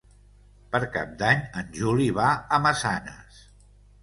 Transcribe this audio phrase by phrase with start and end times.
[0.75, 3.45] Per Cap d'Any en Juli va a Massanes.